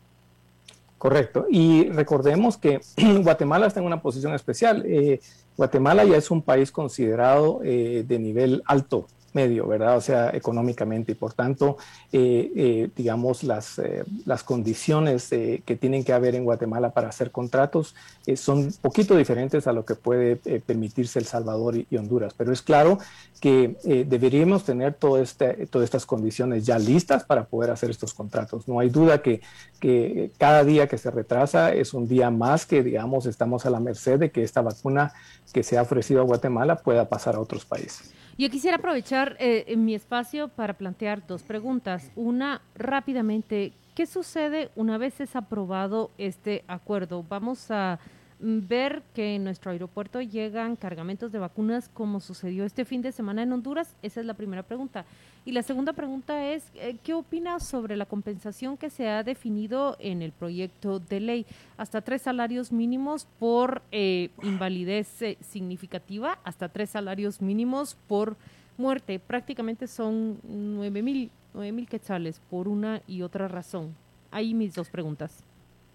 Correcto. 0.98 1.46
Y 1.50 1.90
recordemos 1.90 2.58
que 2.58 2.82
Guatemala 3.24 3.68
está 3.68 3.80
en 3.80 3.86
una 3.86 4.02
posición 4.02 4.34
especial. 4.34 4.84
Eh, 4.86 5.20
Guatemala 5.58 6.04
ya 6.04 6.18
es 6.18 6.32
un 6.32 6.42
país 6.42 6.72
considerado 6.72 7.62
eh, 7.64 8.04
de 8.08 8.20
nivel 8.20 8.64
alto 8.66 9.08
medio, 9.36 9.68
¿verdad? 9.68 9.98
O 9.98 10.02
sea, 10.02 10.30
económicamente 10.34 11.12
y 11.12 11.16
por 11.16 11.34
tanto, 11.34 11.78
eh, 12.12 12.52
eh, 12.56 12.90
digamos, 12.96 13.44
las, 13.44 13.78
eh, 13.80 14.04
las 14.26 14.44
condiciones 14.44 15.28
que 15.30 15.78
tienen 15.80 16.04
que 16.04 16.14
haber 16.14 16.36
en 16.36 16.46
Guatemala 16.46 16.92
para 16.92 17.10
hacer 17.10 17.32
contratos 17.32 17.94
son 18.36 18.60
un 18.60 18.74
poquito 18.82 19.18
diferentes 19.18 19.68
a 19.68 19.74
lo 19.74 19.84
que 19.84 19.96
puede 19.96 20.38
permitirse 20.62 21.20
El 21.20 21.26
Salvador 21.26 21.76
y, 21.76 21.98
Honduras. 21.98 22.34
Pero 22.36 22.54
es 22.54 22.62
claro 22.62 22.98
que 23.42 23.76
deberíamos 24.08 24.64
tener 24.64 24.96
este, 25.20 25.68
todas 25.68 25.86
estas 25.86 26.06
condiciones 26.06 26.66
ya 26.66 26.80
listas 26.80 27.26
para 27.26 27.44
poder 27.44 27.72
hacer 27.72 27.90
estos 27.90 28.14
contratos. 28.14 28.68
No 28.68 28.80
hay 28.80 28.90
duda 28.90 29.22
que, 29.22 29.42
que 29.80 30.32
cada 30.38 30.64
día 30.64 30.88
que 30.88 30.98
se 30.98 31.12
retrasa 31.12 31.74
es 31.74 31.94
un 31.94 32.08
día 32.08 32.32
más 32.32 32.66
que, 32.66 32.82
digamos, 32.82 33.26
estamos 33.26 33.66
a 33.66 33.70
la 33.70 33.82
merced 33.82 34.18
de 34.20 34.32
que 34.32 34.44
esta 34.44 34.62
vacuna 34.62 35.14
que 35.52 35.64
se 35.64 35.78
ha 35.78 35.82
ofrecido 35.82 36.22
a 36.22 36.24
Guatemala 36.24 36.78
pueda 36.78 37.10
pasar 37.10 37.36
a 37.36 37.40
otros 37.40 37.66
países. 37.66 38.16
Yo 38.38 38.50
quisiera 38.50 38.76
aprovechar 38.76 39.38
eh, 39.40 39.76
mi 39.78 39.96
espacio 39.96 40.50
para 40.50 40.74
plantear 40.74 41.26
dos 41.26 41.44
preguntas. 41.44 42.12
Una, 42.18 42.62
rápidamente, 42.76 43.72
¿qué 43.96 44.06
sucede 44.06 44.72
una 44.76 44.98
vez 44.98 45.22
es 45.22 45.38
aprobado 45.38 46.12
este 46.18 46.66
acuerdo? 46.68 47.24
Vamos 47.30 47.72
a 47.72 47.98
ver 48.40 49.02
que 49.14 49.36
en 49.36 49.44
nuestro 49.44 49.72
aeropuerto 49.72 50.22
llegan 50.22 50.76
cargamentos 50.76 51.32
de 51.32 51.40
vacunas 51.40 51.90
como 51.90 52.20
sucedió 52.20 52.66
este 52.66 52.86
fin 52.86 53.02
de 53.02 53.12
semana 53.12 53.44
en 53.44 53.54
Honduras? 53.54 53.96
Esa 54.02 54.20
es 54.20 54.26
la 54.26 54.34
primera 54.34 54.64
pregunta. 54.64 55.06
Y 55.46 55.52
la 55.52 55.62
segunda 55.62 55.94
pregunta 55.94 56.52
es, 56.52 56.64
eh, 56.76 56.98
¿qué 57.04 57.14
opinas 57.14 57.66
sobre 57.66 57.96
la 57.96 58.06
compensación 58.06 58.78
que 58.78 58.90
se 58.90 59.08
ha 59.08 59.24
definido 59.24 59.96
en 60.00 60.22
el 60.22 60.32
proyecto 60.32 61.00
de 61.00 61.20
ley? 61.20 61.46
Hasta 61.78 62.02
tres 62.02 62.24
salarios 62.24 62.72
mínimos 62.72 63.28
por 63.40 63.84
eh, 63.92 64.30
invalidez 64.42 65.22
eh, 65.22 65.38
significativa, 65.42 66.40
hasta 66.44 66.68
tres 66.70 66.90
salarios 66.90 67.42
mínimos 67.42 67.96
por 68.08 68.38
muerte. 68.78 69.20
Prácticamente 69.20 69.88
son 69.88 70.40
nueve 70.44 71.02
mil, 71.02 71.30
nueve 71.54 71.72
mil 71.72 71.88
quetzales 71.88 72.42
por 72.50 72.68
una 72.68 73.02
y 73.08 73.22
otra 73.22 73.48
razón. 73.48 73.96
Ahí 74.32 74.54
mis 74.54 74.74
dos 74.74 74.90
preguntas. 74.90 75.44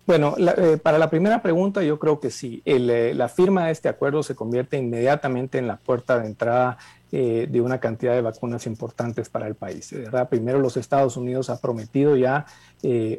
Bueno, 0.07 0.35
eh, 0.39 0.79
para 0.83 0.99
la 0.99 1.09
primera 1.09 1.41
pregunta 1.43 1.83
yo 1.83 1.99
creo 1.99 2.19
que 2.21 2.31
sí. 2.31 2.63
Eh, 2.65 3.13
la 3.15 3.29
firma 3.29 3.67
de 3.67 3.73
este 3.73 3.89
acuerdo 3.89 4.23
se 4.23 4.35
convierte 4.35 4.77
inmediatamente 4.77 5.59
en 5.59 5.69
la 5.69 5.77
puerta 5.77 6.19
de 6.19 6.27
entrada 6.27 6.79
eh, 7.13 7.47
de 7.49 7.61
una 7.61 7.79
cantidad 7.79 8.15
de 8.15 8.23
vacunas 8.23 8.67
importantes 8.67 9.29
para 9.29 9.47
el 9.47 9.55
país. 9.55 9.93
¿verdad? 9.93 10.29
Primero 10.29 10.59
los 10.59 10.77
Estados 10.77 11.17
Unidos 11.17 11.51
ha 11.51 11.61
prometido 11.61 12.17
ya 12.17 12.47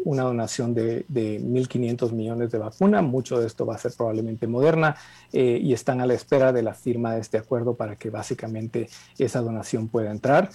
una 0.05 0.23
donación 0.23 0.73
de, 0.73 1.05
de 1.07 1.39
1.500 1.39 2.11
millones 2.13 2.51
de 2.51 2.57
vacunas. 2.57 3.03
Mucho 3.03 3.39
de 3.39 3.45
esto 3.45 3.65
va 3.65 3.75
a 3.75 3.77
ser 3.77 3.91
probablemente 3.95 4.47
moderna 4.47 4.95
y 5.31 5.71
están 5.71 6.01
a 6.01 6.07
la 6.07 6.15
espera 6.15 6.51
de 6.51 6.63
la 6.63 6.73
firma 6.73 7.13
de 7.13 7.21
este 7.21 7.37
acuerdo 7.37 7.75
para 7.75 7.95
que 7.95 8.09
básicamente 8.09 8.89
esa 9.19 9.39
donación 9.41 9.87
pueda 9.87 10.09
entrar. 10.09 10.49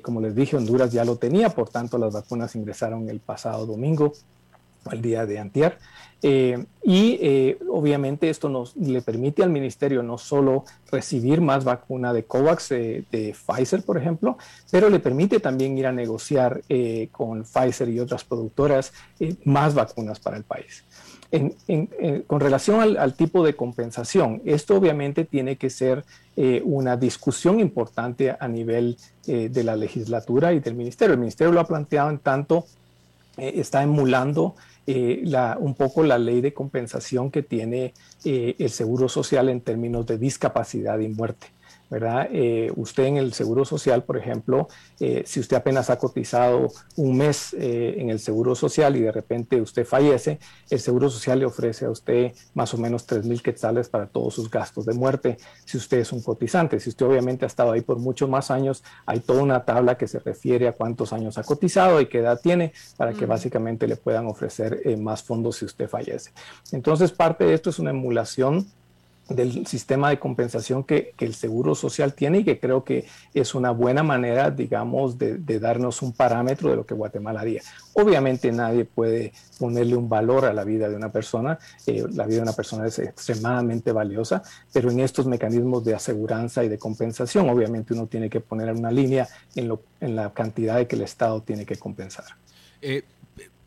como 0.00 0.20
les 0.20 0.36
dije, 0.36 0.56
Honduras 0.56 0.92
ya 0.92 1.04
lo 1.04 1.16
tenía, 1.16 1.48
por 1.48 1.70
tanto 1.70 1.98
las 1.98 2.14
vacunas 2.14 2.54
ingresaron 2.54 3.10
el 3.10 3.18
pasado 3.18 3.66
domingo 3.66 4.12
el 4.90 5.02
día 5.02 5.26
de 5.26 5.38
antier. 5.38 5.78
Eh, 6.24 6.64
y 6.84 7.18
eh, 7.20 7.58
obviamente 7.68 8.30
esto 8.30 8.48
nos 8.48 8.76
le 8.76 9.02
permite 9.02 9.42
al 9.42 9.50
ministerio 9.50 10.04
no 10.04 10.18
solo 10.18 10.64
recibir 10.90 11.40
más 11.40 11.64
vacuna 11.64 12.12
de 12.12 12.22
COVAX, 12.22 12.70
eh, 12.70 13.04
de 13.10 13.34
Pfizer, 13.34 13.82
por 13.82 13.98
ejemplo, 13.98 14.38
pero 14.70 14.88
le 14.88 15.00
permite 15.00 15.40
también 15.40 15.76
ir 15.76 15.86
a 15.86 15.92
negociar 15.92 16.62
con 17.10 17.42
Pfizer 17.42 17.88
y 17.88 17.98
otras 17.98 18.22
productoras 18.24 18.92
más 19.44 19.74
vacunas 19.74 20.20
para 20.20 20.36
el 20.36 20.44
país. 20.44 20.84
con 22.26 22.40
relación 22.40 22.80
al, 22.80 22.96
al, 22.98 23.14
tipo 23.14 23.44
de 23.44 23.54
compensación, 23.56 24.42
esto 24.44 24.76
obviamente 24.76 25.24
tiene 25.24 25.56
que 25.56 25.70
ser 25.70 26.04
una 26.64 26.96
discusión 26.96 27.58
importante 27.58 28.34
a 28.38 28.48
nivel 28.48 28.96
de 29.26 29.64
la 29.64 29.74
legislatura 29.76 30.52
y 30.52 30.60
del 30.60 30.74
ministerio. 30.74 31.14
El 31.14 31.20
ministerio 31.20 31.52
lo 31.52 31.60
ha 31.60 31.66
planteado 31.66 32.10
en 32.10 32.18
tanto 32.18 32.66
está 33.36 33.82
emulando 33.82 34.54
eh, 34.86 35.22
un 35.60 35.74
poco 35.74 36.02
la 36.02 36.18
ley 36.18 36.40
de 36.40 36.52
compensación 36.52 37.30
que 37.30 37.42
tiene 37.42 37.94
eh, 38.24 38.56
el 38.58 38.70
Seguro 38.70 39.08
Social 39.08 39.48
en 39.48 39.60
términos 39.60 40.06
de 40.06 40.18
discapacidad 40.18 40.98
y 40.98 41.08
muerte. 41.08 41.48
¿Verdad? 41.92 42.26
Eh, 42.32 42.72
usted 42.76 43.04
en 43.04 43.18
el 43.18 43.34
Seguro 43.34 43.66
Social, 43.66 44.02
por 44.02 44.16
ejemplo, 44.16 44.66
eh, 44.98 45.24
si 45.26 45.40
usted 45.40 45.58
apenas 45.58 45.90
ha 45.90 45.98
cotizado 45.98 46.72
un 46.96 47.18
mes 47.18 47.52
eh, 47.52 47.96
en 47.98 48.08
el 48.08 48.18
Seguro 48.18 48.54
Social 48.54 48.96
y 48.96 49.00
de 49.00 49.12
repente 49.12 49.60
usted 49.60 49.84
fallece, 49.84 50.38
el 50.70 50.80
Seguro 50.80 51.10
Social 51.10 51.40
le 51.40 51.44
ofrece 51.44 51.84
a 51.84 51.90
usted 51.90 52.32
más 52.54 52.72
o 52.72 52.78
menos 52.78 53.04
3 53.04 53.26
mil 53.26 53.42
quetzales 53.42 53.90
para 53.90 54.06
todos 54.06 54.32
sus 54.32 54.50
gastos 54.50 54.86
de 54.86 54.94
muerte, 54.94 55.36
si 55.66 55.76
usted 55.76 55.98
es 55.98 56.12
un 56.12 56.22
cotizante. 56.22 56.80
Si 56.80 56.88
usted 56.88 57.04
obviamente 57.04 57.44
ha 57.44 57.48
estado 57.48 57.72
ahí 57.72 57.82
por 57.82 57.98
muchos 57.98 58.26
más 58.26 58.50
años, 58.50 58.82
hay 59.04 59.20
toda 59.20 59.42
una 59.42 59.66
tabla 59.66 59.98
que 59.98 60.08
se 60.08 60.18
refiere 60.18 60.68
a 60.68 60.72
cuántos 60.72 61.12
años 61.12 61.36
ha 61.36 61.42
cotizado 61.42 62.00
y 62.00 62.06
qué 62.06 62.20
edad 62.20 62.40
tiene 62.42 62.72
para 62.96 63.12
que 63.12 63.26
básicamente 63.26 63.86
le 63.86 63.96
puedan 63.96 64.24
ofrecer 64.28 64.80
más 64.96 65.22
fondos 65.22 65.56
si 65.56 65.66
usted 65.66 65.90
fallece. 65.90 66.30
Entonces, 66.72 67.12
parte 67.12 67.44
de 67.44 67.52
esto 67.52 67.68
es 67.68 67.78
una 67.78 67.90
emulación 67.90 68.66
del 69.34 69.66
sistema 69.66 70.10
de 70.10 70.18
compensación 70.18 70.84
que, 70.84 71.14
el 71.18 71.34
Seguro 71.34 71.74
Social 71.74 72.14
tiene 72.14 72.38
y 72.38 72.44
que 72.44 72.58
creo 72.58 72.82
que 72.82 73.06
es 73.32 73.54
una 73.54 73.70
buena 73.70 74.02
manera, 74.02 74.50
digamos, 74.50 75.18
de, 75.18 75.38
darnos 75.60 76.02
un 76.02 76.12
parámetro 76.12 76.70
de 76.70 76.76
lo 76.76 76.86
que 76.86 76.94
Guatemala 76.94 77.40
haría. 77.40 77.62
Obviamente 77.94 78.50
nadie 78.50 78.84
puede 78.84 79.32
ponerle 79.58 79.94
un 79.94 80.08
valor 80.08 80.44
a 80.44 80.52
la 80.52 80.64
vida 80.64 80.88
de 80.88 80.96
una 80.96 81.10
persona, 81.10 81.58
eh, 81.86 82.04
la 82.12 82.26
vida 82.26 82.36
de 82.38 82.42
una 82.42 82.52
persona 82.54 82.86
es 82.86 82.98
extremadamente 82.98 83.92
valiosa, 83.92 84.42
pero 84.72 84.90
en 84.90 85.00
estos 85.00 85.26
mecanismos 85.26 85.84
de 85.84 85.94
aseguranza 85.94 86.64
y 86.64 86.68
de 86.68 86.78
compensación, 86.78 87.48
obviamente 87.48 87.94
uno 87.94 88.06
tiene 88.06 88.28
que 88.28 88.40
poner 88.40 88.72
una 88.72 88.90
línea 88.90 89.28
en, 89.54 89.68
lo, 89.68 89.82
en 90.00 90.16
la 90.16 90.32
cantidad 90.32 90.76
de 90.76 90.86
que 90.86 90.96
el 90.96 91.02
Estado 91.02 91.40
tiene 91.42 91.64
que 91.64 91.76
compensar. 91.76 92.24
Eh, 92.80 93.04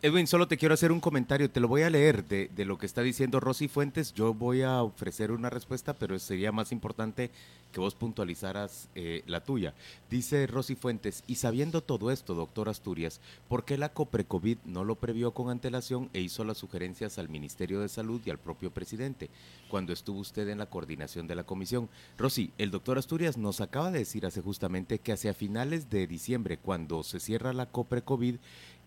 Edwin, 0.06 0.28
solo 0.28 0.48
te 0.48 0.58
quiero 0.58 0.76
hacer 0.76 0.92
un 0.92 1.00
comentario, 1.00 1.50
te 1.50 1.60
lo 1.60 1.68
voy 1.68 1.82
a 1.82 1.90
leer 1.90 2.24
de, 2.26 2.52
lo 2.64 2.78
que 2.78 2.86
está 2.86 3.02
diciendo 3.02 3.40
Rosy 3.40 3.68
Fuentes. 3.68 4.14
Yo 4.14 4.36
voy 4.36 4.62
a 4.62 4.84
ofrecer 4.84 5.32
una 5.32 5.50
respuesta, 5.50 5.94
pero 5.94 6.20
sería 6.20 6.52
más 6.52 6.72
importante 6.72 7.32
que 7.72 7.80
vos 7.80 7.96
puntualizaras 7.96 8.88
eh, 8.94 9.24
la 9.26 9.44
tuya. 9.44 9.74
Dice 10.12 10.46
Rosy 10.46 10.76
Fuentes, 10.76 11.24
y 11.26 11.38
sabiendo 11.38 11.82
todo 11.82 12.12
esto, 12.12 12.36
doctor 12.36 12.70
Asturias, 12.70 13.20
¿por 13.50 13.66
qué 13.66 13.80
la 13.80 13.90
COPRECOVID 13.90 14.60
no 14.66 14.84
lo 14.84 14.94
previó 14.94 15.32
con 15.32 15.50
antelación 15.50 16.12
e 16.14 16.22
hizo 16.22 16.44
las 16.44 16.60
sugerencias 16.60 17.18
al 17.18 17.28
Ministerio 17.28 17.80
de 17.80 17.90
Salud 17.90 18.22
y 18.24 18.30
al 18.30 18.38
propio 18.38 18.70
presidente 18.70 19.32
cuando 19.70 19.92
estuvo 19.92 20.20
usted 20.20 20.48
en 20.50 20.60
la 20.60 20.68
coordinación 20.68 21.26
de 21.26 21.34
la 21.34 21.46
comisión? 21.46 21.90
Rosy, 22.16 22.52
el 22.60 22.70
doctor 22.70 23.00
Asturias 23.00 23.38
nos 23.38 23.60
acaba 23.60 23.90
de 23.90 23.98
decir 23.98 24.28
hace 24.28 24.44
justamente 24.44 25.00
que 25.00 25.14
hacia 25.14 25.34
finales 25.34 25.90
de 25.90 26.06
diciembre, 26.06 26.60
cuando 26.60 27.02
se 27.02 27.20
cierra 27.20 27.54
la 27.54 27.66
COPRECOVID, 27.66 28.36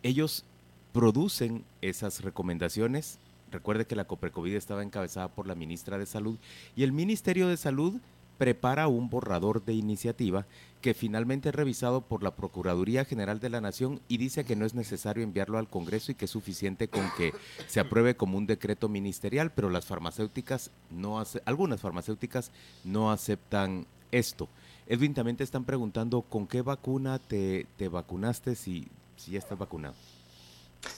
ellos 0.05 0.45
producen 0.93 1.65
esas 1.83 2.23
recomendaciones. 2.23 3.19
Recuerde 3.51 3.87
que 3.87 3.97
la 3.97 4.07
COPRECOVID 4.07 4.55
estaba 4.55 4.83
encabezada 4.83 5.29
por 5.29 5.47
la 5.47 5.55
ministra 5.55 5.99
de 5.99 6.07
Salud 6.07 6.39
y 6.77 6.83
el 6.83 6.93
Ministerio 6.93 7.49
de 7.49 7.57
Salud 7.57 8.01
prepara 8.39 8.89
un 8.89 9.11
borrador 9.11 9.65
de 9.65 9.75
iniciativa 9.75 10.47
que 10.81 10.95
finalmente 10.95 11.49
es 11.49 11.55
revisado 11.55 12.03
por 12.03 12.23
la 12.23 12.37
Procuraduría 12.37 13.05
General 13.05 13.41
de 13.41 13.51
la 13.51 13.61
Nación 13.61 14.01
y 14.07 14.17
dice 14.17 14.45
que 14.45 14.55
no 14.55 14.65
es 14.65 14.75
necesario 14.75 15.25
enviarlo 15.25 15.59
al 15.59 15.69
Congreso 15.69 16.13
y 16.13 16.15
que 16.15 16.27
es 16.27 16.31
suficiente 16.31 16.89
con 16.89 17.05
que 17.17 17.35
se 17.67 17.81
apruebe 17.81 18.17
como 18.17 18.39
un 18.39 18.47
decreto 18.47 18.89
ministerial, 18.89 19.51
pero 19.51 19.71
las 19.71 19.87
farmacéuticas 19.87 20.71
no 20.91 21.19
hace, 21.19 21.43
algunas 21.45 21.81
farmacéuticas 21.81 22.53
no 22.85 23.11
aceptan 23.11 23.87
esto. 24.13 24.49
Edwin, 24.87 25.15
también 25.15 25.37
te 25.37 25.45
están 25.45 25.65
preguntando 25.65 26.23
con 26.23 26.47
qué 26.47 26.63
vacuna 26.63 27.19
te, 27.19 27.67
te 27.77 27.89
vacunaste 27.89 28.55
si, 28.55 28.89
si 29.17 29.33
ya 29.33 29.39
estás 29.41 29.59
vacunado. 29.59 29.95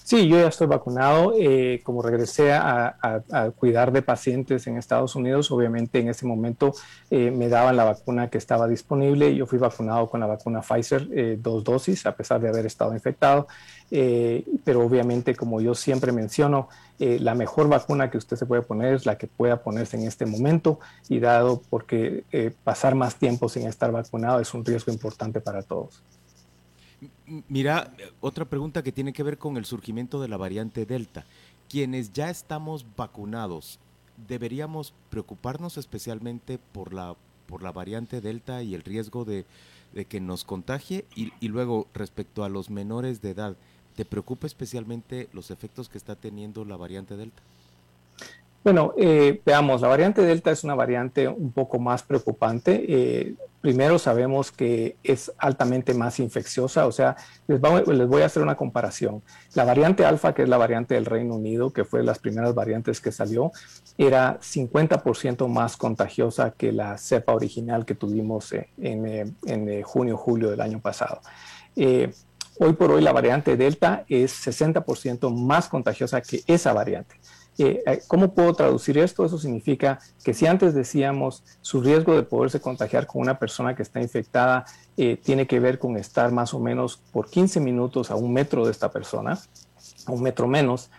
Sí, 0.05 0.29
yo 0.29 0.39
ya 0.39 0.49
estoy 0.49 0.67
vacunado. 0.67 1.35
Eh, 1.39 1.81
como 1.85 2.03
regresé 2.03 2.53
a, 2.53 3.23
cuidar 3.57 3.93
de 3.93 4.03
pacientes 4.03 4.67
en 4.67 4.77
Estados 4.77 5.15
Unidos, 5.15 5.51
obviamente 5.51 6.01
en 6.01 6.09
ese 6.09 6.27
momento 6.27 6.73
eh, 7.11 7.31
me 7.31 7.49
daban 7.49 7.77
la 7.77 7.85
vacuna 7.85 8.29
que 8.29 8.39
estaba 8.39 8.67
disponible. 8.67 9.35
Yo 9.35 9.47
fui 9.47 9.59
vacunado 9.59 10.09
con 10.09 10.21
la 10.21 10.27
vacuna 10.27 10.63
Pfizer, 10.63 11.09
eh, 11.13 11.39
dos 11.41 11.65
dosis, 11.65 12.07
a 12.07 12.17
pesar 12.17 12.41
de 12.41 12.49
haber 12.49 12.67
estado 12.67 12.93
infectado. 12.93 13.47
pero 14.65 14.81
obviamente, 14.85 15.35
como 15.35 15.61
yo 15.61 15.75
siempre 15.75 16.13
menciono, 16.13 16.69
la 16.99 17.35
mejor 17.35 17.69
vacuna 17.69 18.11
que 18.11 18.19
usted 18.19 18.37
se 18.37 18.47
puede 18.47 18.63
poner 18.63 18.95
es 18.95 19.07
la 19.07 19.17
que 19.17 19.27
pueda 19.27 19.63
ponerse 19.63 19.97
en 19.97 20.07
este 20.07 20.27
momento 20.27 20.79
y 21.09 21.19
dado 21.19 21.63
porque 21.71 22.25
pasar 22.63 22.95
más 22.95 23.17
tiempo 23.17 23.49
sin 23.49 23.67
estar 23.67 23.91
vacunado 23.91 24.41
es 24.41 24.55
un 24.55 24.65
riesgo 24.65 24.93
importante 24.93 25.41
para 25.41 25.63
todos. 25.63 26.03
Mira, 27.49 27.95
otra 28.21 28.45
pregunta 28.45 28.83
que 28.83 28.91
tiene 28.91 29.13
que 29.13 29.23
ver 29.23 29.39
con 29.39 29.57
el 29.57 29.65
surgimiento 29.65 30.21
de 30.21 30.27
la 30.27 30.37
variante 30.37 30.85
Delta. 30.85 31.25
Quienes 31.69 32.13
ya 32.13 32.29
estamos 32.29 32.85
vacunados, 32.97 33.79
¿deberíamos 34.27 34.93
preocuparnos 35.11 35.77
especialmente 35.77 36.59
por 36.59 36.93
la, 36.93 37.15
por 37.47 37.63
la 37.63 37.71
variante 37.71 38.21
Delta 38.21 38.65
y 38.65 38.75
el 38.75 38.83
riesgo 38.83 39.25
de, 39.25 39.47
que 40.09 40.21
nos 40.21 40.45
contagie? 40.45 41.05
Y, 41.15 41.33
y, 41.39 41.47
luego, 41.47 41.87
respecto 41.95 42.43
a 42.43 42.49
los 42.49 42.69
menores 42.69 43.23
de 43.23 43.31
edad, 43.31 43.57
¿te 43.95 44.05
preocupa 44.05 44.49
especialmente 44.49 45.29
los 45.33 45.53
efectos 45.53 45.89
que 45.89 45.99
está 45.99 46.17
teniendo 46.17 46.65
la 46.65 46.77
variante 46.77 47.17
Delta? 47.17 47.43
Bueno, 48.63 48.93
eh, 48.99 49.41
veamos, 49.45 49.81
la 49.81 49.89
variante 49.89 50.21
Delta 50.21 50.51
es 50.51 50.65
una 50.65 50.75
variante 50.75 51.27
un 51.27 51.51
poco 51.51 51.79
más 51.79 52.03
preocupante. 52.03 52.85
Eh, 52.87 53.35
primero 53.63 53.99
sabemos 53.99 54.53
que 54.53 54.97
es 55.03 55.33
altamente 55.39 55.95
más 55.95 56.21
infecciosa, 56.21 56.87
o 56.87 56.93
sea, 56.93 57.17
les, 57.47 57.59
les, 57.89 58.07
voy 58.07 58.21
a 58.21 58.27
hacer 58.27 58.43
una 58.43 58.57
comparación. 58.57 59.23
La 59.55 59.65
variante 59.65 60.05
alfa, 60.05 60.35
que 60.35 60.43
es 60.43 60.49
la 60.49 60.59
variante 60.59 60.95
del 60.95 61.07
Reino 61.07 61.37
Unido, 61.37 61.73
que 61.73 61.85
fue 61.85 62.01
de 62.01 62.07
las 62.07 62.19
primeras 62.19 62.55
variantes 62.55 63.01
que 63.01 63.13
salió, 63.13 63.51
era 63.97 64.39
50% 64.41 65.49
más 65.49 65.79
contagiosa 65.79 66.51
que 66.51 66.71
la 66.71 66.99
cepa 66.99 67.33
original 67.33 67.87
que 67.87 67.95
tuvimos 67.95 68.53
eh, 68.53 68.69
en, 68.79 69.37
en 69.47 69.83
junio, 69.83 70.19
julio 70.19 70.51
del 70.51 70.61
año 70.61 70.81
pasado. 70.81 71.23
hoy 71.77 72.73
por 72.75 72.91
hoy 72.91 73.01
la 73.01 73.13
variante 73.13 73.57
Delta 73.57 74.05
es 74.07 74.47
60% 74.47 75.35
más 75.35 75.67
contagiosa 75.71 76.21
que 76.21 76.43
esa 76.47 76.75
variante. 76.75 77.17
Eh, 77.59 78.03
¿Cómo 78.09 78.33
puedo 78.33 78.55
traducir 78.55 78.97
esto? 78.99 79.25
Eso 79.25 79.39
significa 79.39 79.99
que 80.25 80.33
si 80.33 80.47
antes 80.47 80.75
decíamos 80.75 81.45
su 81.61 81.81
riesgo 81.81 82.15
de 82.15 82.23
poderse 82.23 82.61
contagiar 82.61 83.07
con 83.07 83.23
una 83.23 83.39
persona 83.39 83.75
que 83.75 83.83
está 83.83 84.01
infectada 84.01 84.65
eh, 84.97 85.17
tiene 85.17 85.47
que 85.47 85.61
ver 85.61 85.79
con 85.79 85.97
estar 85.97 86.33
más 86.33 86.55
o 86.55 86.61
menos 86.61 86.97
por 87.13 87.29
15 87.29 87.61
minutos 87.61 88.11
a 88.11 88.17
un 88.17 88.33
metro 88.33 88.65
de 88.65 88.71
esta 88.71 88.91
persona, 88.91 89.39
a 90.07 90.13
un 90.13 90.23
metro 90.23 90.47
menos, 90.47 90.91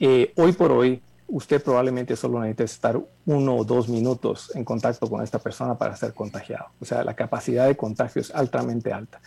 eh, 0.00 0.32
hoy 0.36 0.52
por 0.52 0.72
hoy 0.72 1.02
usted 1.28 1.62
probablemente 1.62 2.16
solo 2.16 2.40
necesita 2.40 2.64
estar 2.64 3.00
uno 3.26 3.56
o 3.56 3.64
dos 3.64 3.88
minutos 3.88 4.50
en 4.54 4.64
contacto 4.64 5.08
con 5.08 5.22
esta 5.22 5.38
persona 5.38 5.76
para 5.76 5.94
ser 5.94 6.14
contagiado. 6.14 6.66
O 6.80 6.84
sea, 6.84 7.04
la 7.04 7.14
capacidad 7.14 7.66
de 7.66 7.76
contagio 7.76 8.22
es 8.22 8.34
altamente 8.34 8.92
alta. 8.92 9.20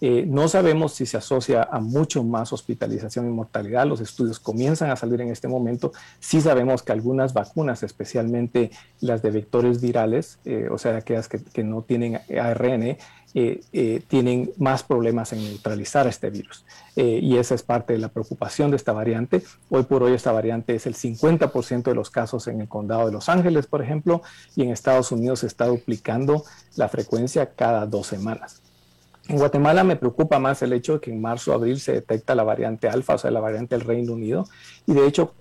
Eh, 0.00 0.24
no 0.26 0.48
sabemos 0.48 0.92
si 0.92 1.06
se 1.06 1.16
asocia 1.16 1.68
a 1.70 1.80
mucho 1.80 2.22
más 2.22 2.52
hospitalización 2.52 3.26
y 3.26 3.30
mortalidad. 3.30 3.86
Los 3.86 4.00
estudios 4.00 4.38
comienzan 4.38 4.90
a 4.90 4.96
salir 4.96 5.20
en 5.20 5.30
este 5.30 5.48
momento. 5.48 5.92
Sí 6.20 6.40
sabemos 6.40 6.82
que 6.82 6.92
algunas 6.92 7.32
vacunas, 7.32 7.82
especialmente 7.82 8.70
las 9.00 9.22
de 9.22 9.30
vectores 9.30 9.80
virales, 9.80 10.38
eh, 10.44 10.68
o 10.70 10.78
sea, 10.78 10.96
aquellas 10.96 11.28
que, 11.28 11.64
no 11.64 11.82
tienen 11.82 12.20
ARN, 12.38 12.98
eh, 13.38 14.02
tienen 14.08 14.50
más 14.56 14.82
problemas 14.82 15.32
en 15.32 15.44
neutralizar 15.44 16.06
este 16.06 16.30
virus. 16.30 16.64
Y 16.94 17.36
esa 17.36 17.54
es 17.54 17.62
parte 17.62 17.92
de 17.92 17.98
la 17.98 18.08
preocupación 18.08 18.70
de 18.70 18.78
esta 18.78 18.92
variante. 18.92 19.42
Hoy 19.68 19.82
por 19.82 20.02
hoy 20.02 20.14
esta 20.14 20.32
variante 20.32 20.74
es 20.74 20.86
el 20.86 20.94
50% 20.94 21.82
de 21.82 21.94
los 21.94 22.08
casos 22.08 22.48
en 22.48 22.62
el 22.62 22.68
condado 22.68 23.04
de 23.04 23.12
Los 23.12 23.28
Ángeles, 23.28 23.66
por 23.66 23.82
ejemplo, 23.82 24.22
y 24.54 24.62
en 24.62 24.70
Estados 24.70 25.12
Unidos 25.12 25.40
se 25.40 25.48
está 25.48 25.66
duplicando 25.66 26.44
la 26.76 26.88
frecuencia 26.88 27.50
cada 27.54 27.84
dos 27.84 28.06
semanas. 28.06 28.62
En 29.28 29.38
Guatemala 29.38 29.82
me 29.82 29.96
preocupa 29.96 30.38
más 30.38 30.62
el 30.62 30.72
hecho 30.72 30.94
de 30.94 31.00
que 31.00 31.10
en 31.10 31.20
marzo, 31.20 31.52
abril 31.52 31.80
se 31.80 31.92
detecta 31.92 32.34
la 32.34 32.44
variante 32.44 32.88
alfa, 32.88 33.14
o 33.14 33.18
sea, 33.18 33.30
la 33.30 33.40
variante 33.40 33.76
del 33.76 33.84
Reino 33.84 34.12
Unido. 34.12 34.46
Y 34.86 34.94
de 34.94 35.06
hecho, 35.06 35.34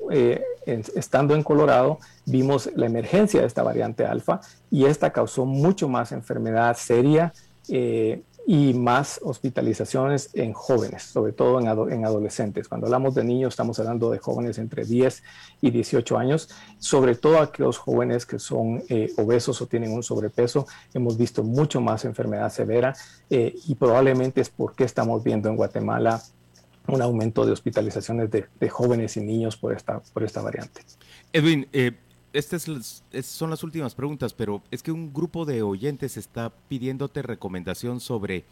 estando 0.65 1.35
en 1.35 1.43
Colorado, 1.43 1.99
vimos 2.25 2.69
la 2.75 2.87
emergencia 2.87 3.41
de 3.41 3.47
esta 3.47 3.61
variante 3.61 4.05
alfa 4.05 4.39
y 4.71 4.85
esta 4.85 5.11
causó 5.11 5.45
mucho 5.45 5.87
más 5.87 6.11
enfermedad 6.11 6.75
seria, 6.75 7.31
eh, 7.69 8.23
y 8.47 8.73
más 8.73 9.19
hospitalizaciones 9.23 10.29
en 10.33 10.53
jóvenes, 10.53 11.03
sobre 11.03 11.33
todo 11.33 11.59
en, 11.59 12.05
adolescentes. 12.05 12.67
Cuando 12.67 12.87
hablamos 12.87 13.15
de 13.15 13.23
niños, 13.23 13.53
estamos 13.53 13.79
hablando 13.79 14.11
de 14.11 14.19
jóvenes 14.19 14.59
entre 14.59 14.85
10 14.85 15.23
y 15.61 15.71
18 15.71 16.17
años, 16.17 16.49
sobre 16.77 17.15
todo 17.15 17.39
aquellos 17.39 17.77
jóvenes 17.77 18.25
que 18.25 18.37
son 18.37 18.83
eh, 18.89 19.11
obesos 19.17 19.61
o 19.61 19.67
tienen 19.67 19.91
un 19.91 20.03
sobrepeso. 20.03 20.67
Hemos 20.93 21.17
visto 21.17 21.43
mucho 21.43 21.81
más 21.81 22.05
enfermedad 22.05 22.51
severa 22.51 22.95
eh, 23.29 23.55
y 23.67 23.73
probablemente 23.75 24.41
es 24.41 24.49
porque 24.49 24.83
estamos 24.83 25.23
viendo 25.23 25.49
en 25.49 25.55
Guatemala 25.55 26.21
un 26.87 27.01
aumento 27.01 27.47
de 27.47 27.51
hospitalizaciones 27.51 28.29
de, 28.29 28.69
jóvenes 28.69 29.17
y 29.17 29.21
niños 29.21 29.57
por 29.57 29.73
esta, 29.73 30.01
por 30.13 30.23
esta 30.23 30.41
variante. 30.41 30.81
Edwin, 31.33 31.67
estas 32.35 33.01
son 33.23 33.49
las 33.49 33.63
últimas 33.63 33.95
preguntas, 33.95 34.33
pero 34.33 34.61
es 34.69 34.83
que 34.83 34.91
un 34.91 35.13
grupo 35.13 35.45
de 35.45 35.61
oyentes 35.61 36.17
está 36.17 36.51
pidiéndote 36.67 37.21
recomendación 37.21 38.01
sobre 38.01 38.43